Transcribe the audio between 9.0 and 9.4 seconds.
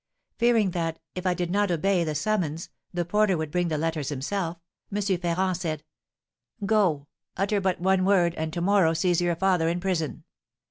your